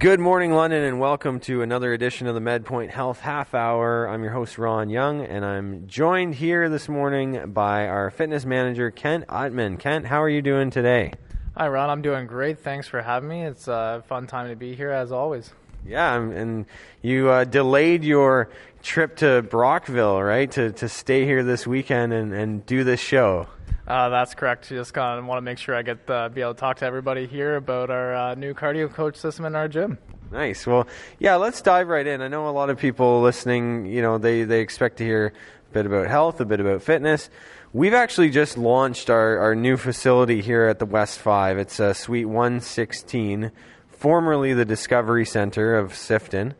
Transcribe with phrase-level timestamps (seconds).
[0.00, 4.08] Good morning, London, and welcome to another edition of the MedPoint Health Half Hour.
[4.08, 8.90] I'm your host, Ron Young, and I'm joined here this morning by our fitness manager,
[8.90, 9.78] Kent Ottman.
[9.78, 11.12] Kent, how are you doing today?
[11.54, 11.90] Hi, Ron.
[11.90, 12.60] I'm doing great.
[12.60, 13.42] Thanks for having me.
[13.42, 15.52] It's a fun time to be here, as always.
[15.84, 16.64] Yeah, and
[17.02, 18.48] you uh, delayed your
[18.82, 23.48] trip to Brockville, right, to, to stay here this weekend and, and do this show.
[23.90, 24.68] Uh, that's correct.
[24.68, 26.84] Just kind of want to make sure I get uh, be able to talk to
[26.84, 29.98] everybody here about our uh, new cardio coach system in our gym.
[30.30, 30.64] Nice.
[30.64, 30.86] Well,
[31.18, 32.22] yeah, let's dive right in.
[32.22, 35.32] I know a lot of people listening, you know, they, they expect to hear
[35.70, 37.30] a bit about health, a bit about fitness.
[37.72, 41.58] We've actually just launched our, our new facility here at the West 5.
[41.58, 43.50] It's uh, Suite 116,
[43.88, 46.54] formerly the Discovery Center of Sifton.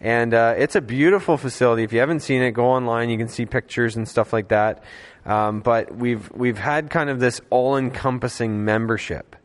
[0.00, 1.82] And uh, it's a beautiful facility.
[1.82, 3.10] If you haven't seen it, go online.
[3.10, 4.82] You can see pictures and stuff like that.
[5.26, 9.36] Um, but we've we've had kind of this all-encompassing membership,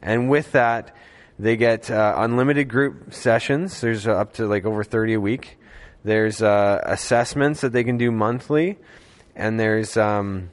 [0.00, 0.96] and with that,
[1.38, 3.82] they get uh, unlimited group sessions.
[3.82, 5.58] There's uh, up to like over 30 a week.
[6.02, 8.78] There's uh, assessments that they can do monthly,
[9.36, 10.48] and there's um,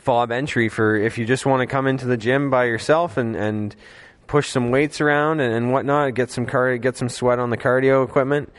[0.00, 3.36] fob entry for if you just want to come into the gym by yourself and
[3.36, 3.76] and
[4.26, 7.58] push some weights around and, and whatnot, get some car- get some sweat on the
[7.58, 8.50] cardio equipment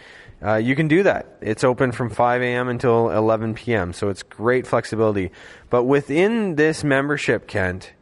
[0.43, 1.37] uh, you can do that.
[1.41, 2.69] It's open from 5 a.m.
[2.69, 5.31] until 11 p.m., so it's great flexibility.
[5.69, 7.93] But within this membership, Kent,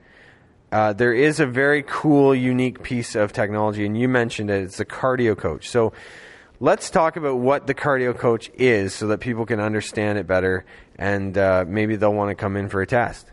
[0.71, 4.63] uh, there is a very cool, unique piece of technology, and you mentioned it.
[4.63, 5.69] It's the cardio coach.
[5.69, 5.94] So
[6.59, 10.66] let's talk about what the cardio coach is so that people can understand it better
[10.97, 13.27] and uh, maybe they'll want to come in for a test.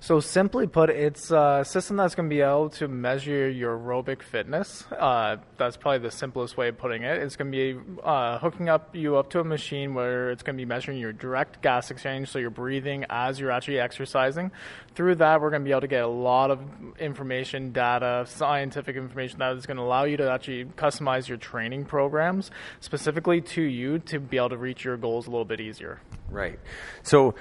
[0.00, 4.22] So simply put, it's a system that's going to be able to measure your aerobic
[4.22, 4.84] fitness.
[4.92, 7.18] Uh, that's probably the simplest way of putting it.
[7.18, 10.56] It's going to be uh, hooking up you up to a machine where it's going
[10.56, 14.52] to be measuring your direct gas exchange, so you're breathing as you're actually exercising.
[14.94, 16.60] Through that, we're going to be able to get a lot of
[17.00, 21.84] information, data, scientific information that is going to allow you to actually customize your training
[21.84, 26.00] programs specifically to you to be able to reach your goals a little bit easier.
[26.30, 26.60] Right.
[27.02, 27.34] So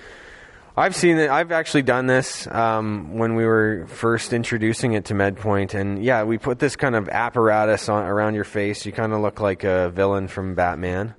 [0.79, 1.31] I've seen it.
[1.31, 6.23] I've actually done this um, when we were first introducing it to MedPoint, and yeah,
[6.23, 8.85] we put this kind of apparatus on, around your face.
[8.85, 11.15] You kind of look like a villain from Batman,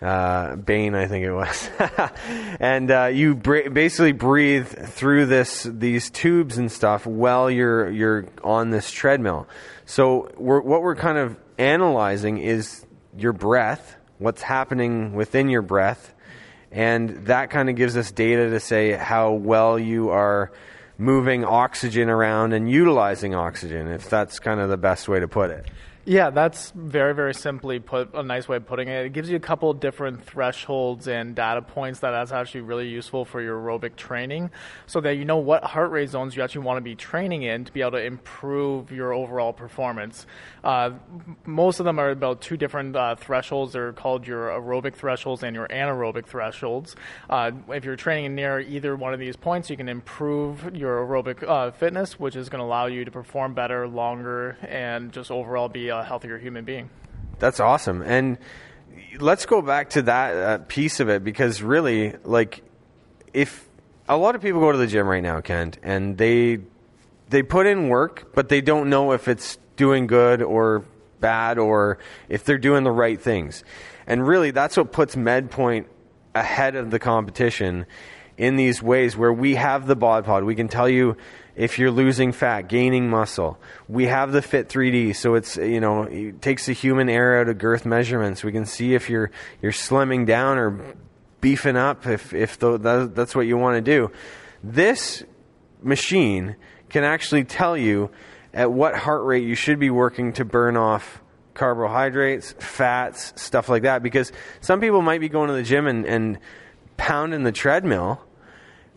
[0.00, 1.68] uh, Bane, I think it was,
[2.58, 8.26] and uh, you br- basically breathe through this these tubes and stuff while you're you're
[8.42, 9.46] on this treadmill.
[9.84, 16.11] So we're, what we're kind of analyzing is your breath, what's happening within your breath
[16.72, 20.50] and that kind of gives us data to say how well you are
[20.98, 25.50] moving oxygen around and utilizing oxygen, if that's kind of the best way to put
[25.50, 25.66] it.
[26.04, 29.06] Yeah, that's very, very simply put, a nice way of putting it.
[29.06, 33.24] It gives you a couple different thresholds and data points that that's actually really useful
[33.24, 34.50] for your aerobic training
[34.88, 37.64] so that you know what heart rate zones you actually want to be training in
[37.66, 40.26] to be able to improve your overall performance.
[40.64, 40.90] Uh,
[41.46, 43.72] most of them are about two different uh, thresholds.
[43.72, 46.96] They're called your aerobic thresholds and your anaerobic thresholds.
[47.30, 51.48] Uh, if you're training near either one of these points, you can improve your aerobic
[51.48, 55.68] uh, fitness, which is going to allow you to perform better, longer, and just overall
[55.68, 56.90] be a healthier human being.
[57.38, 58.02] That's awesome.
[58.02, 58.38] And
[59.18, 62.62] let's go back to that uh, piece of it because really, like,
[63.32, 63.68] if
[64.08, 66.58] a lot of people go to the gym right now, Kent, and they
[67.28, 70.84] they put in work, but they don't know if it's doing good or
[71.20, 71.98] bad or
[72.28, 73.64] if they're doing the right things.
[74.06, 75.86] And really, that's what puts MedPoint
[76.34, 77.86] ahead of the competition
[78.36, 80.44] in these ways where we have the bod pod.
[80.44, 81.16] We can tell you
[81.54, 83.58] if you're losing fat, gaining muscle.
[83.88, 87.48] We have the Fit 3D, so it's you know it takes the human error out
[87.48, 88.42] of girth measurements.
[88.42, 89.30] We can see if you're
[89.60, 90.94] you're slimming down or
[91.40, 94.10] beefing up if if the, that, that's what you want to do.
[94.64, 95.24] This
[95.82, 96.56] machine
[96.88, 98.10] can actually tell you
[98.54, 101.20] at what heart rate you should be working to burn off
[101.54, 104.02] carbohydrates, fats, stuff like that.
[104.02, 106.38] Because some people might be going to the gym and, and
[106.96, 108.22] pounding the treadmill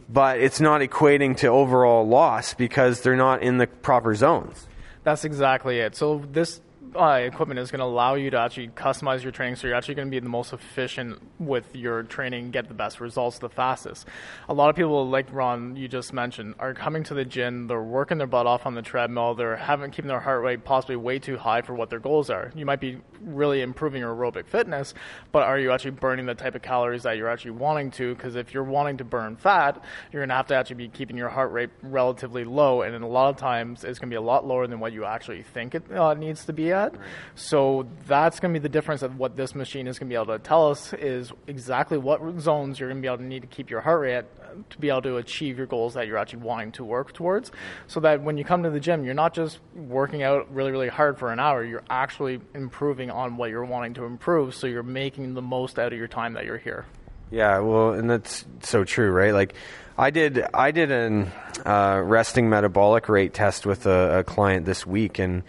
[0.07, 4.67] but it's not equating to overall loss because they're not in the proper zones.
[5.03, 5.95] That's exactly it.
[5.95, 6.61] So this
[6.95, 9.95] uh, equipment is going to allow you to actually customize your training so you're actually
[9.95, 14.07] going to be the most efficient with your training get the best results the fastest.
[14.49, 17.81] A lot of people like ron you just mentioned are coming to the gym they're
[17.81, 21.19] working their butt off on the treadmill they're having keeping their heart rate possibly way
[21.19, 22.51] too high for what their goals are.
[22.55, 24.93] You might be really improving your aerobic fitness
[25.31, 28.15] but are you actually burning the type of calories that you're actually wanting to?
[28.15, 31.17] Because if you're wanting to burn fat you're going to have to actually be keeping
[31.17, 34.21] your heart rate relatively low and a lot of times it's going to be a
[34.21, 36.99] lot lower than what you actually think it uh, needs to be at at.
[37.35, 40.15] So that's going to be the difference of what this machine is going to be
[40.15, 43.41] able to tell us is exactly what zones you're going to be able to need
[43.41, 46.17] to keep your heart rate at to be able to achieve your goals that you're
[46.17, 47.51] actually wanting to work towards.
[47.87, 50.87] So that when you come to the gym, you're not just working out really, really
[50.87, 54.55] hard for an hour, you're actually improving on what you're wanting to improve.
[54.55, 56.85] So you're making the most out of your time that you're here.
[57.31, 59.33] Yeah, well, and that's so true, right?
[59.33, 59.55] Like,
[59.97, 61.31] I did I did an
[61.65, 65.43] uh, resting metabolic rate test with a, a client this week, and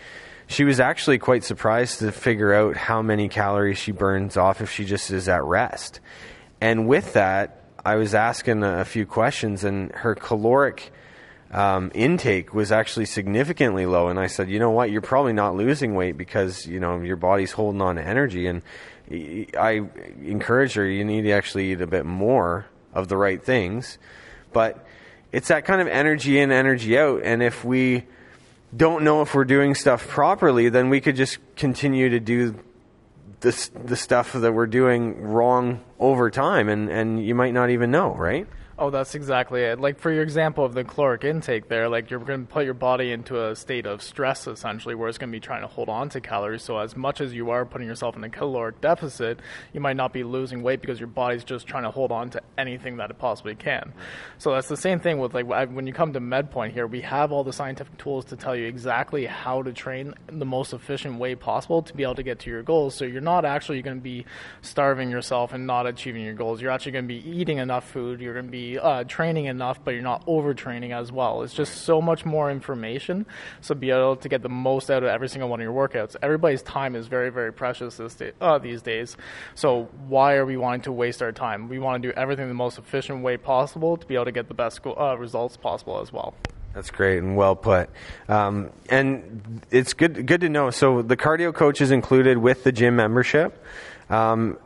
[0.46, 4.70] she was actually quite surprised to figure out how many calories she burns off if
[4.70, 6.00] she just is at rest.
[6.60, 10.92] And with that, I was asking a few questions, and her caloric
[11.52, 14.08] um, intake was actually significantly low.
[14.08, 17.16] And I said, you know what, you're probably not losing weight because you know your
[17.16, 18.46] body's holding on to energy.
[18.46, 18.62] And
[19.10, 19.82] I
[20.22, 23.98] encourage her, you need to actually eat a bit more of the right things
[24.56, 24.86] but
[25.32, 27.20] it's that kind of energy in, energy out.
[27.22, 28.06] And if we
[28.76, 32.58] don't know if we're doing stuff properly, then we could just continue to do
[33.40, 37.90] the the stuff that we're doing wrong over time, and, and you might not even
[37.90, 38.46] know, right?
[38.78, 39.80] Oh, that's exactly it.
[39.80, 42.74] Like for your example of the caloric intake there, like you're going to put your
[42.74, 45.88] body into a state of stress essentially where it's going to be trying to hold
[45.88, 46.62] on to calories.
[46.62, 49.40] So as much as you are putting yourself in a caloric deficit,
[49.72, 52.42] you might not be losing weight because your body's just trying to hold on to
[52.58, 53.94] anything that it possibly can.
[54.36, 57.32] So that's the same thing with like when you come to MedPoint here, we have
[57.32, 61.34] all the scientific tools to tell you exactly how to train the most efficient way
[61.34, 62.94] possible to be able to get to your goals.
[62.94, 64.26] So you're not actually going to be
[64.60, 66.60] starving yourself and not achieving your goals.
[66.60, 68.20] You're actually going to be eating enough food.
[68.20, 71.42] You're going to be uh, training enough, but you're not overtraining as well.
[71.42, 73.26] It's just so much more information.
[73.60, 76.16] So be able to get the most out of every single one of your workouts.
[76.22, 79.16] Everybody's time is very, very precious day, uh, these days.
[79.54, 81.68] So why are we wanting to waste our time?
[81.68, 84.48] We want to do everything the most efficient way possible to be able to get
[84.48, 86.34] the best uh, results possible as well.
[86.74, 87.88] That's great and well put.
[88.28, 90.68] Um, and it's good good to know.
[90.70, 93.64] So the cardio coach is included with the gym membership.
[94.10, 94.58] Um,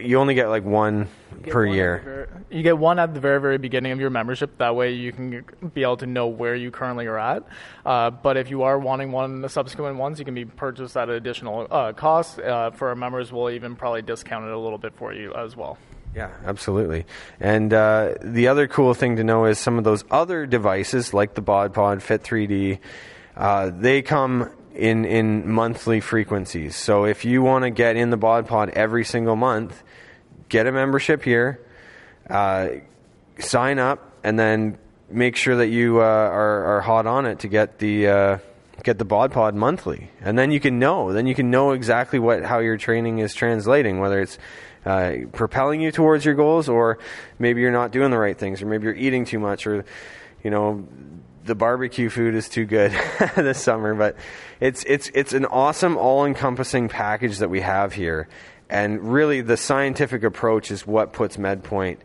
[0.00, 1.08] you only get like one
[1.42, 2.02] get per one year.
[2.04, 4.58] Very, you get one at the very very beginning of your membership.
[4.58, 7.44] That way you can be able to know where you currently are at.
[7.84, 11.08] Uh, but if you are wanting one the subsequent ones, you can be purchased at
[11.08, 12.38] an additional uh, cost.
[12.38, 15.56] Uh, for our members, we'll even probably discount it a little bit for you as
[15.56, 15.78] well.
[16.14, 17.04] Yeah, absolutely.
[17.40, 21.34] And uh, the other cool thing to know is some of those other devices, like
[21.34, 22.78] the Bod Pod, Fit 3D,
[23.36, 26.76] uh, they come in in monthly frequencies.
[26.76, 29.82] So if you want to get in the Bod Pod every single month,
[30.48, 31.60] get a membership here,
[32.28, 32.68] uh,
[33.38, 34.78] sign up, and then
[35.10, 38.38] make sure that you uh, are, are hot on it to get the uh,
[38.82, 41.12] get the Bod Pod monthly, and then you can know.
[41.12, 44.38] Then you can know exactly what how your training is translating, whether it's
[44.84, 46.98] uh, propelling you towards your goals, or
[47.38, 49.84] maybe you're not doing the right things, or maybe you're eating too much, or
[50.44, 50.86] you know
[51.46, 52.92] the barbecue food is too good
[53.36, 54.16] this summer, but
[54.60, 58.28] it's it's it's an awesome all-encompassing package that we have here,
[58.68, 61.98] and really the scientific approach is what puts MedPoint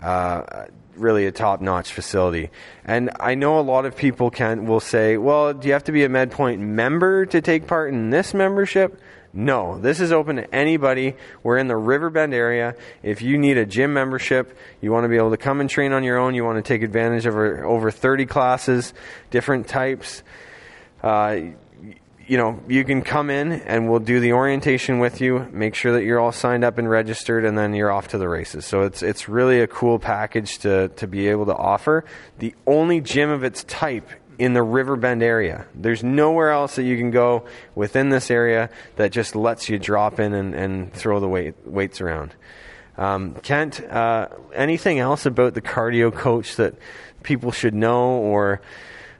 [0.00, 0.66] uh,
[0.96, 2.50] really a top-notch facility.
[2.84, 5.92] And I know a lot of people can will say, "Well, do you have to
[5.92, 9.00] be a MedPoint member to take part in this membership?"
[9.34, 11.14] No, this is open to anybody.
[11.42, 12.74] We're in the Riverbend area.
[13.02, 15.92] If you need a gym membership, you want to be able to come and train
[15.92, 18.92] on your own, you want to take advantage of over, over 30 classes,
[19.30, 20.22] different types.
[21.02, 21.40] Uh,
[22.26, 25.92] you know, you can come in and we'll do the orientation with you, make sure
[25.92, 28.64] that you're all signed up and registered, and then you're off to the races.
[28.64, 32.04] So it's it's really a cool package to, to be able to offer.
[32.38, 34.08] The only gym of its type
[34.42, 35.66] in the Riverbend area.
[35.72, 37.44] There's nowhere else that you can go
[37.76, 42.00] within this area that just lets you drop in and, and throw the weight, weights
[42.00, 42.34] around.
[42.98, 46.74] Um, Kent, uh, anything else about the cardio coach that
[47.22, 48.60] people should know, or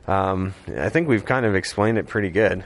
[0.08, 2.64] um, I think we've kind of explained it pretty good.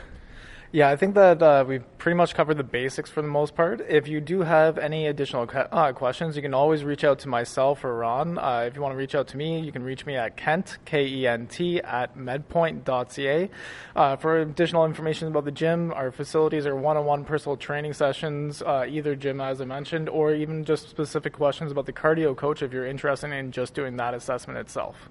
[0.73, 3.81] Yeah, I think that uh, we've pretty much covered the basics for the most part.
[3.89, 7.85] If you do have any additional uh, questions, you can always reach out to myself
[7.85, 8.37] or Ron.
[8.37, 10.79] Uh, if you want to reach out to me, you can reach me at Kent,
[10.85, 13.51] K E N T, at medpoint.ca.
[13.95, 17.93] Uh, for additional information about the gym, our facilities are one on one personal training
[17.93, 22.37] sessions, uh, either gym, as I mentioned, or even just specific questions about the cardio
[22.37, 25.11] coach if you're interested in just doing that assessment itself.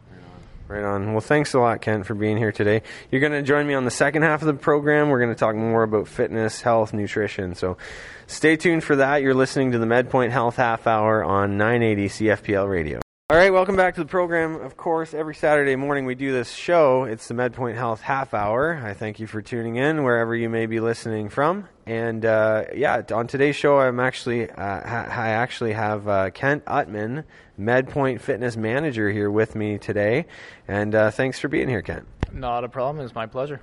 [0.68, 1.12] Right on.
[1.12, 2.82] Well, thanks a lot, Kent, for being here today.
[3.12, 5.10] You're going to join me on the second half of the program.
[5.10, 7.54] We're going to talk more about fitness, health, nutrition.
[7.54, 7.78] So
[8.26, 9.22] stay tuned for that.
[9.22, 13.05] You're listening to the MedPoint Health Half Hour on 980 CFPL Radio.
[13.28, 14.62] All right, welcome back to the program.
[14.62, 17.06] Of course, every Saturday morning we do this show.
[17.06, 18.80] It's the MedPoint Health Half Hour.
[18.86, 21.68] I thank you for tuning in wherever you may be listening from.
[21.88, 26.66] And uh, yeah, on today's show, I'm actually uh, ha- I actually have uh, Kent
[26.66, 27.24] Utman
[27.60, 30.28] MedPoint Fitness Manager here with me today.
[30.68, 32.06] And uh, thanks for being here, Kent.
[32.32, 33.04] Not a problem.
[33.04, 33.60] It's my pleasure.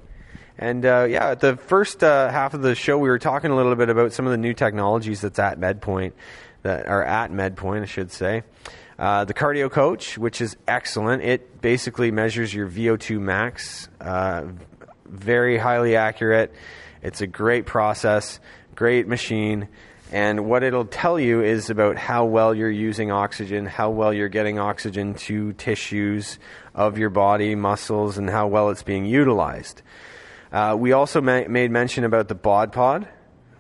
[0.58, 3.56] And uh, yeah, at the first uh, half of the show, we were talking a
[3.56, 6.14] little bit about some of the new technologies that's at MedPoint,
[6.62, 8.42] that are at MedPoint, I should say.
[8.98, 11.22] Uh, the cardio coach, which is excellent.
[11.22, 14.44] It basically measures your VO2 max, uh,
[15.06, 16.54] very highly accurate.
[17.02, 18.38] It's a great process,
[18.74, 19.68] great machine.
[20.12, 24.28] And what it'll tell you is about how well you're using oxygen, how well you're
[24.28, 26.38] getting oxygen to tissues
[26.74, 29.80] of your body, muscles, and how well it's being utilized.
[30.52, 33.08] Uh, we also ma- made mention about the BOD Pod,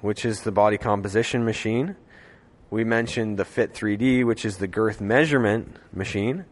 [0.02, 1.96] which is the body composition machine.
[2.72, 6.46] We mentioned the Fit 3D, which is the girth measurement machine.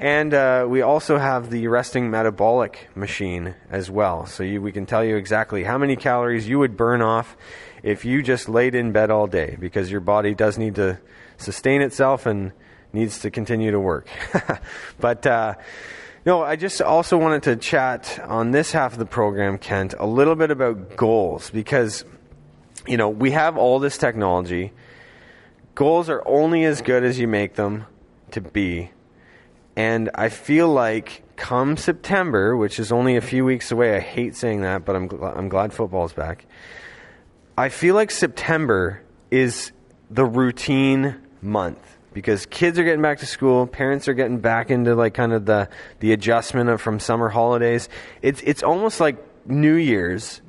[0.00, 4.26] And uh, we also have the resting metabolic machine as well.
[4.26, 7.36] So you, we can tell you exactly how many calories you would burn off
[7.84, 10.98] if you just laid in bed all day because your body does need to
[11.36, 12.50] sustain itself and
[12.92, 14.08] needs to continue to work.
[14.98, 15.54] but uh,
[16.26, 20.06] no, I just also wanted to chat on this half of the program, Kent, a
[20.06, 22.04] little bit about goals because
[22.88, 24.72] you know we have all this technology.
[25.78, 27.86] Goals are only as good as you make them
[28.32, 28.90] to be
[29.78, 34.34] and I feel like come September, which is only a few weeks away, I hate
[34.34, 36.46] saying that, but I'm, gl- I'm glad football's back.
[37.56, 39.70] I feel like September is
[40.10, 41.78] the routine month
[42.12, 45.46] because kids are getting back to school, parents are getting back into like kind of
[45.46, 45.68] the
[46.00, 47.88] the adjustment of from summer holidays.
[48.20, 49.16] It's it's almost like
[49.46, 50.40] New Year's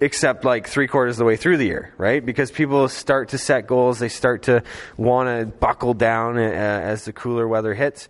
[0.00, 2.24] except like three quarters of the way through the year, right?
[2.24, 4.62] Because people start to set goals, they start to
[4.96, 8.08] want to buckle down uh, as the cooler weather hits.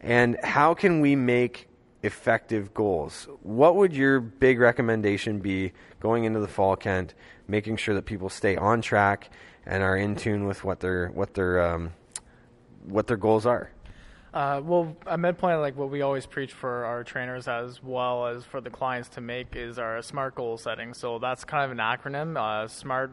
[0.00, 1.68] And how can we make
[2.02, 3.28] effective goals?
[3.42, 7.14] What would your big recommendation be going into the fall, Kent,
[7.46, 9.30] making sure that people stay on track
[9.66, 11.92] and are in tune with what their what their um,
[12.84, 13.70] what their goals are?
[14.32, 18.44] Uh, well, at MedPoint, like what we always preach for our trainers as well as
[18.44, 20.92] for the clients to make is our SMART goal setting.
[20.94, 22.36] So that's kind of an acronym.
[22.36, 23.12] Uh, SMART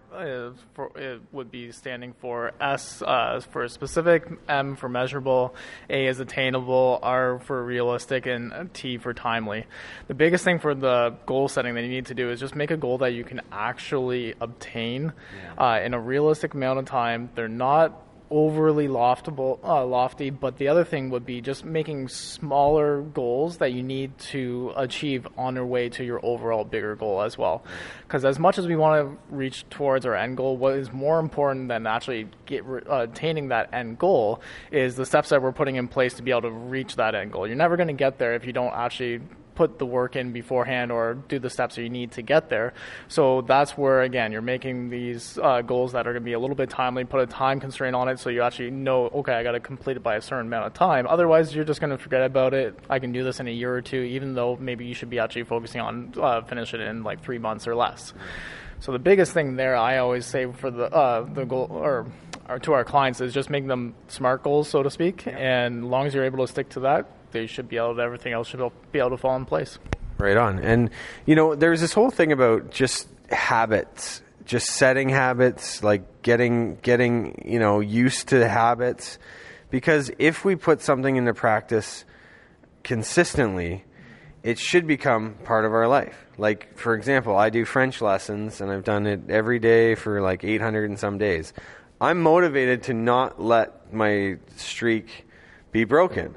[0.73, 5.55] for, it would be standing for S uh, for specific, M for measurable,
[5.89, 9.65] A is attainable, R for realistic, and T for timely.
[10.07, 12.71] The biggest thing for the goal setting that you need to do is just make
[12.71, 15.13] a goal that you can actually obtain
[15.57, 15.75] yeah.
[15.75, 17.29] Uh, in a realistic amount of time.
[17.35, 23.01] They're not overly loftable, uh, lofty, but the other thing would be just making smaller
[23.01, 27.37] goals that you need to achieve on your way to your overall bigger goal as
[27.37, 27.63] well.
[28.03, 31.19] Because as much as we want to reach towards our end goal, what is more
[31.19, 34.41] important than actually get, uh, attaining that end goal
[34.71, 37.31] is the steps that we're putting in place to be able to reach that end
[37.31, 37.47] goal.
[37.47, 39.21] You're never going to get there if you don't actually
[39.55, 42.73] put the work in beforehand or do the steps that you need to get there.
[43.07, 46.39] So that's where, again, you're making these uh, goals that are going to be a
[46.39, 49.43] little bit timely, put a time constraint on it so you actually know, okay, I
[49.43, 51.07] got to complete it by a certain amount of time.
[51.07, 52.77] Otherwise, you're just going to forget about it.
[52.89, 55.19] I can do this in a year or two, even though maybe you should be
[55.19, 58.13] actually focusing on uh, finish it in like three months or less.
[58.79, 62.05] So the biggest thing there, I always say for the uh, the goal or,
[62.47, 65.25] or, to our clients is just make them smart goals, so to speak.
[65.25, 68.01] And as long as you're able to stick to that, they should be able to,
[68.01, 68.61] everything else should
[68.91, 69.77] be able to fall in place.
[70.17, 70.59] Right on.
[70.59, 70.89] And,
[71.25, 77.43] you know, there's this whole thing about just habits, just setting habits, like getting, getting,
[77.45, 79.19] you know, used to habits.
[79.69, 82.05] Because if we put something into practice
[82.83, 83.83] consistently,
[84.41, 86.25] it should become part of our life.
[86.37, 90.45] Like, for example, I do French lessons and I've done it every day for like
[90.45, 91.51] 800 and some days.
[91.99, 95.27] I'm motivated to not let my streak
[95.73, 96.35] be broken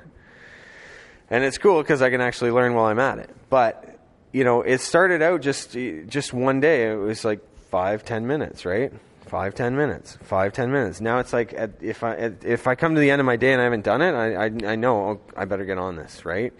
[1.30, 3.30] and it's cool because I can actually learn while I'm at it.
[3.50, 3.98] But
[4.32, 6.90] you know, it started out just just one day.
[6.90, 8.92] It was like five ten minutes, right?
[9.26, 11.00] Five ten minutes, five ten minutes.
[11.00, 13.36] Now it's like at, if I at, if I come to the end of my
[13.36, 15.96] day and I haven't done it, I I, I know oh, I better get on
[15.96, 16.52] this, right?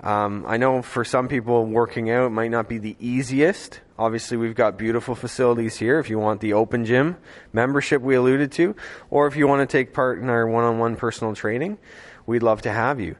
[0.00, 3.80] Um, I know for some people working out might not be the easiest.
[3.98, 5.98] Obviously, we've got beautiful facilities here.
[5.98, 7.16] If you want the open gym
[7.52, 8.76] membership we alluded to,
[9.08, 11.78] or if you want to take part in our one-on-one personal training,
[12.26, 13.16] we'd love to have you.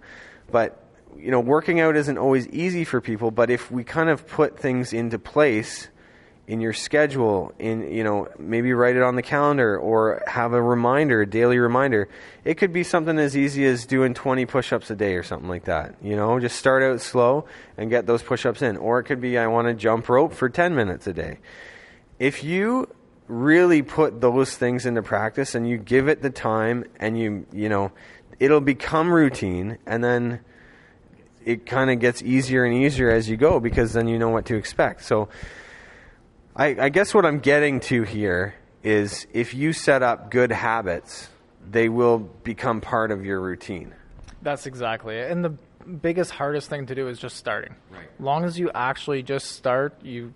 [0.50, 0.82] But
[1.18, 4.58] you know, working out isn't always easy for people, but if we kind of put
[4.58, 5.88] things into place
[6.46, 10.62] in your schedule, in you know, maybe write it on the calendar or have a
[10.62, 12.08] reminder, a daily reminder.
[12.44, 15.64] It could be something as easy as doing 20 push-ups a day or something like
[15.64, 15.96] that.
[16.00, 17.46] You know, just start out slow
[17.76, 18.76] and get those push-ups in.
[18.76, 21.38] Or it could be I want to jump rope for 10 minutes a day.
[22.18, 22.88] If you
[23.26, 27.68] really put those things into practice and you give it the time and you, you
[27.68, 27.90] know,
[28.38, 30.40] it'll become routine and then
[31.46, 34.44] it kind of gets easier and easier as you go because then you know what
[34.46, 35.04] to expect.
[35.04, 35.28] So
[36.54, 41.28] I, I guess what I'm getting to here is if you set up good habits,
[41.70, 43.94] they will become part of your routine.
[44.42, 45.30] That's exactly it.
[45.30, 45.50] And the
[45.86, 47.76] biggest hardest thing to do is just starting.
[47.90, 48.08] Right.
[48.18, 50.34] Long as you actually just start, you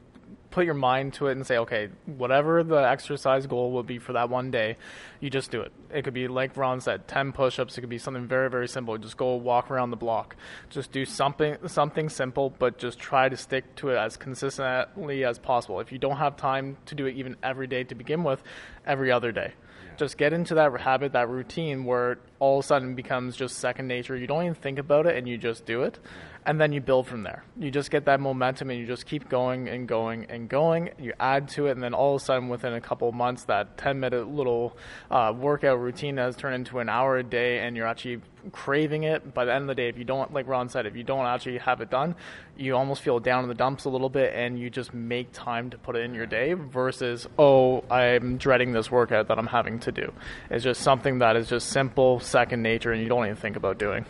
[0.51, 4.13] put your mind to it and say, okay, whatever the exercise goal will be for
[4.15, 4.77] that one day,
[5.21, 5.73] you just do it.
[5.93, 7.77] It could be like Ron said, ten push-ups.
[7.79, 8.97] It could be something very, very simple.
[8.99, 10.37] Just go walk around the block.
[10.69, 15.39] Just do something, something simple, but just try to stick to it as consistently as
[15.39, 15.81] possible.
[15.81, 18.43] If you don't have time to do it even every day to begin with,
[18.87, 19.53] every other day.
[19.97, 23.87] Just get into that habit, that routine where all of a sudden becomes just second
[23.87, 24.17] nature.
[24.17, 26.01] You don't even think about it and you just do it
[26.47, 27.45] and then you build from there.
[27.59, 30.91] You just get that momentum and you just keep going and going and going.
[30.99, 33.77] You add to it, and then all of a sudden, within a couple months, that
[33.77, 34.77] 10 minute little
[35.11, 38.21] uh, workout routine has turned into an hour a day, and you're actually
[38.53, 39.35] craving it.
[39.35, 41.27] By the end of the day, if you don't, like Ron said, if you don't
[41.27, 42.15] actually have it done,
[42.57, 45.69] you almost feel down in the dumps a little bit, and you just make time
[45.71, 49.79] to put it in your day versus, oh, I'm dreading this workout that I'm having
[49.81, 50.13] to do.
[50.49, 53.79] It's just something that is just simple, second nature, and you don't even think about
[53.79, 54.07] doing.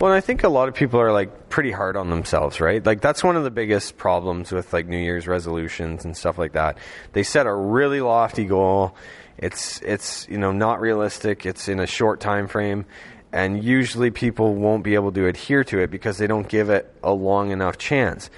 [0.00, 2.84] Well, I think a lot of people are like pretty hard on themselves, right?
[2.84, 6.52] Like that's one of the biggest problems with like New Year's resolutions and stuff like
[6.52, 6.78] that.
[7.12, 8.96] They set a really lofty goal.
[9.38, 11.46] It's it's you know not realistic.
[11.46, 12.86] It's in a short time frame,
[13.32, 16.92] and usually people won't be able to adhere to it because they don't give it
[17.02, 18.30] a long enough chance.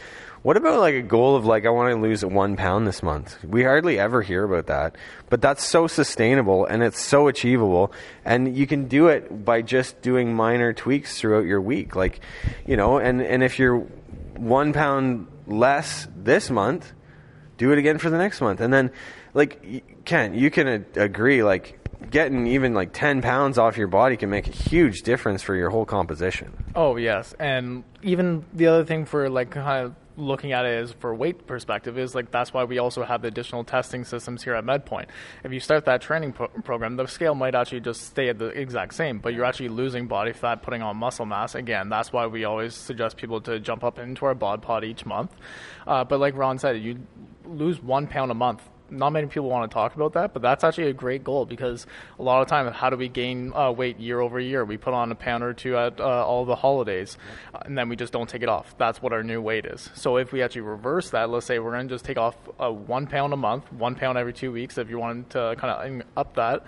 [0.46, 3.36] What about like a goal of like I want to lose one pound this month?
[3.42, 4.94] We hardly ever hear about that,
[5.28, 7.90] but that's so sustainable and it's so achievable,
[8.24, 11.96] and you can do it by just doing minor tweaks throughout your week.
[11.96, 12.20] Like,
[12.64, 13.78] you know, and and if you're
[14.36, 16.92] one pound less this month,
[17.58, 18.92] do it again for the next month, and then
[19.34, 21.76] like Ken, you can agree like
[22.08, 25.70] getting even like 10 pounds off your body can make a huge difference for your
[25.70, 26.52] whole composition.
[26.76, 27.34] Oh, yes.
[27.40, 31.46] And even the other thing for like kind of looking at it as for weight
[31.46, 35.06] perspective is like that's why we also have the additional testing systems here at MedPoint.
[35.44, 38.46] If you start that training pro- program, the scale might actually just stay at the
[38.46, 41.54] exact same, but you're actually losing body fat, putting on muscle mass.
[41.54, 45.04] Again, that's why we always suggest people to jump up into our bod pod each
[45.04, 45.32] month.
[45.86, 47.00] Uh, but like Ron said, you
[47.44, 50.64] lose one pound a month not many people want to talk about that, but that's
[50.64, 51.86] actually a great goal because
[52.18, 54.64] a lot of time, how do we gain uh, weight year over year?
[54.64, 57.18] We put on a pound or two at uh, all the holidays,
[57.54, 58.76] uh, and then we just don't take it off.
[58.78, 59.90] That's what our new weight is.
[59.94, 62.70] So if we actually reverse that, let's say we're going to just take off uh,
[62.70, 64.78] one pound a month, one pound every two weeks.
[64.78, 66.64] If you want to kind of up that,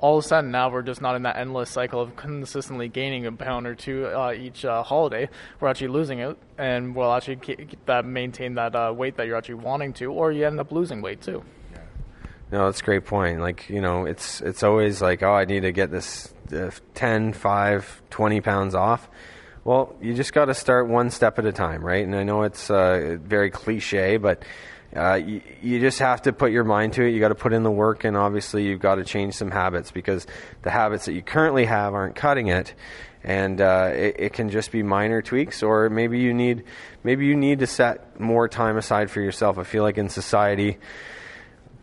[0.00, 3.26] all of a sudden now we're just not in that endless cycle of consistently gaining
[3.26, 5.28] a pound or two uh, each uh, holiday.
[5.60, 9.36] We're actually losing it, and we'll actually keep that maintain that uh, weight that you're
[9.36, 11.44] actually wanting to, or you end up losing weight too.
[12.52, 13.40] No, that's a great point.
[13.40, 17.32] Like, you know, it's it's always like, oh, I need to get this uh, 10,
[17.32, 19.08] 5, 20 pounds off.
[19.62, 22.04] Well, you just got to start one step at a time, right?
[22.04, 24.42] And I know it's uh, very cliche, but
[24.96, 27.10] uh, you, you just have to put your mind to it.
[27.10, 29.92] You got to put in the work, and obviously, you've got to change some habits
[29.92, 30.26] because
[30.62, 32.74] the habits that you currently have aren't cutting it.
[33.22, 36.64] And uh, it, it can just be minor tweaks, or maybe you need
[37.04, 39.58] maybe you need to set more time aside for yourself.
[39.58, 40.78] I feel like in society,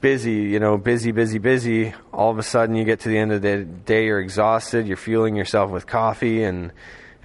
[0.01, 1.93] busy, you know, busy, busy, busy.
[2.13, 4.88] All of a sudden, you get to the end of the day, you're exhausted.
[4.88, 6.71] You're fueling yourself with coffee and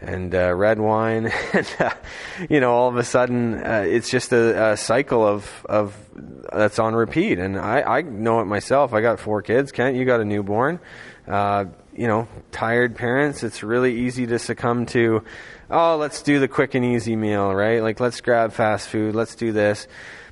[0.00, 1.90] and uh, red wine, and uh,
[2.50, 5.96] you know, all of a sudden, uh, it's just a, a, cycle of of
[6.52, 7.38] that's on repeat.
[7.38, 8.92] And I, I know it myself.
[8.92, 9.70] I got four kids.
[9.70, 10.80] Kent, you got a newborn.
[11.26, 13.44] Uh, you know, tired parents.
[13.44, 15.22] It's really easy to succumb to.
[15.70, 17.80] Oh, let's do the quick and easy meal, right?
[17.82, 19.14] Like, let's grab fast food.
[19.14, 19.86] Let's do this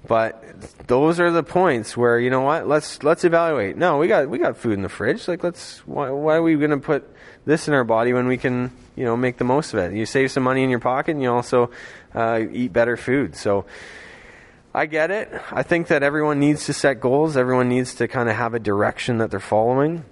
[0.06, 0.42] but
[0.86, 2.66] those are the points where you know what?
[2.66, 3.76] Let's let's evaluate.
[3.76, 5.28] No, we got we got food in the fridge.
[5.28, 7.08] Like let's why, why are we going to put
[7.44, 9.92] this in our body when we can you know make the most of it?
[9.94, 11.70] You save some money in your pocket, and you also
[12.14, 13.36] uh, eat better food.
[13.36, 13.66] So.
[14.72, 15.28] I get it.
[15.50, 17.36] I think that everyone needs to set goals.
[17.36, 20.04] Everyone needs to kind of have a direction that they're following.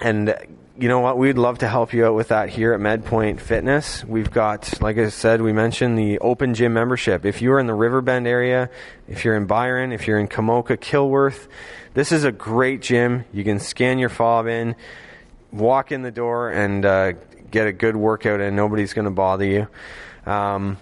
[0.00, 0.34] And
[0.78, 1.18] you know what?
[1.18, 4.04] We'd love to help you out with that here at MedPoint Fitness.
[4.04, 7.24] We've got, like I said, we mentioned the open gym membership.
[7.24, 8.70] If you're in the Riverbend area,
[9.08, 11.48] if you're in Byron, if you're in Komoka, Kilworth,
[11.94, 13.24] this is a great gym.
[13.32, 14.76] You can scan your fob in,
[15.50, 17.12] walk in the door, and uh,
[17.50, 19.66] get a good workout, and nobody's going to bother you.
[20.30, 20.78] Um,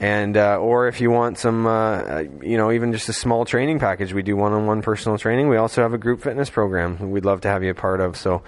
[0.00, 3.78] and uh, or if you want some, uh, you know, even just a small training
[3.78, 5.48] package, we do one-on-one personal training.
[5.48, 7.10] We also have a group fitness program.
[7.10, 8.16] We'd love to have you a part of.
[8.16, 8.42] So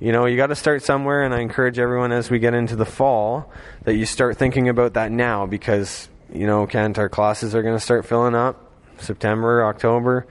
[0.00, 2.76] you know, you got to start somewhere, and I encourage everyone as we get into
[2.76, 3.50] the fall
[3.84, 7.76] that you start thinking about that now because, you know, Kent, our classes are going
[7.76, 10.26] to start filling up September, October.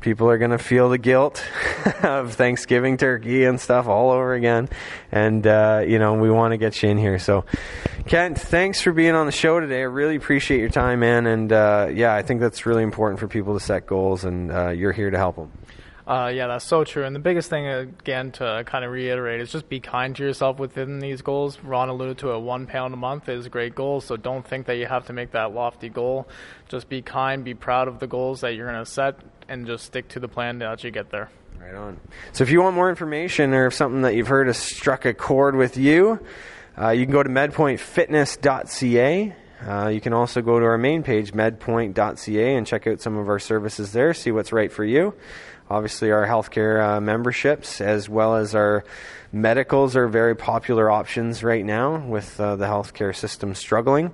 [0.00, 1.44] People are going to feel the guilt
[2.02, 4.68] of Thanksgiving turkey and stuff all over again.
[5.12, 7.18] And, uh, you know, we want to get you in here.
[7.18, 7.44] So,
[8.06, 9.80] Kent, thanks for being on the show today.
[9.80, 11.26] I really appreciate your time, man.
[11.26, 14.70] And, uh, yeah, I think that's really important for people to set goals, and uh,
[14.70, 15.52] you're here to help them.
[16.06, 17.04] Uh, yeah, that's so true.
[17.04, 20.58] And the biggest thing, again, to kind of reiterate, is just be kind to yourself
[20.58, 21.58] within these goals.
[21.62, 24.66] Ron alluded to a one pound a month is a great goal, so don't think
[24.66, 26.28] that you have to make that lofty goal.
[26.68, 29.84] Just be kind, be proud of the goals that you're going to set, and just
[29.84, 31.30] stick to the plan to actually get there.
[31.60, 32.00] Right on.
[32.32, 35.14] So if you want more information or if something that you've heard has struck a
[35.14, 36.18] chord with you,
[36.76, 39.36] uh, you can go to medpointfitness.ca.
[39.64, 43.28] Uh, you can also go to our main page, medpoint.ca, and check out some of
[43.28, 45.14] our services there, see what's right for you.
[45.72, 48.84] Obviously, our healthcare uh, memberships as well as our
[49.32, 54.12] medicals are very popular options right now with uh, the healthcare system struggling.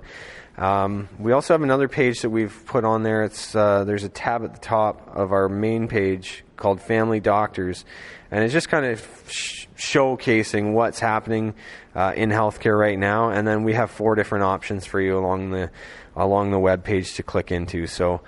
[0.57, 3.23] Um, we also have another page that we've put on there.
[3.23, 7.83] It's uh, there's a tab at the top of our main page called Family Doctors,
[8.31, 11.55] and it's just kind of sh- showcasing what's happening
[11.93, 13.31] uh, in healthcare right now.
[13.31, 15.71] And then we have four different options for you along the
[16.15, 17.85] along the web page to click into.
[17.85, 18.21] So.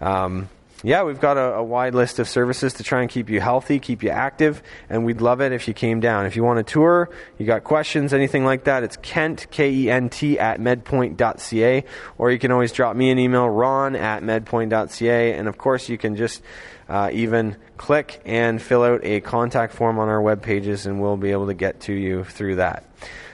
[0.00, 0.48] Um,
[0.82, 3.78] yeah, we've got a, a, wide list of services to try and keep you healthy,
[3.78, 6.24] keep you active, and we'd love it if you came down.
[6.24, 9.90] If you want a tour, you got questions, anything like that, it's Kent, K E
[9.90, 11.84] N T, at medpoint.ca,
[12.16, 15.98] or you can always drop me an email, ron at medpoint.ca, and of course, you
[15.98, 16.42] can just
[16.88, 21.18] uh, even click and fill out a contact form on our web pages, and we'll
[21.18, 22.84] be able to get to you through that.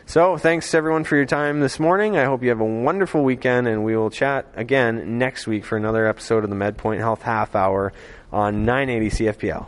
[0.08, 2.16] So, thanks everyone for your time this morning.
[2.16, 5.76] I hope you have a wonderful weekend, and we will chat again next week for
[5.76, 7.92] another episode of the MedPoint Health Half Hour
[8.32, 9.66] on 980 CFPL.